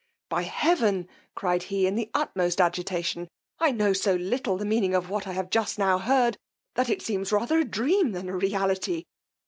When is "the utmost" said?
1.95-2.59